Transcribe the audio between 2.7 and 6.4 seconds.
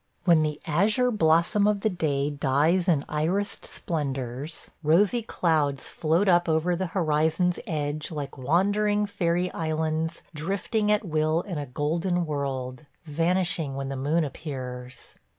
in irised splendors, rosy clouds float